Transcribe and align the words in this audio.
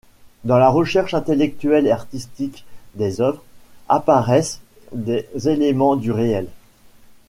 Dans 0.45 0.57
la 0.57 0.67
recherche 0.71 1.13
intellectuelle 1.13 1.85
et 1.85 1.91
artistique 1.91 2.65
des 2.95 3.21
œuvres, 3.21 3.43
apparaissent 3.87 4.59
des 4.93 5.27
éléments 5.47 5.95
du 5.95 6.11
réel. 6.11 6.47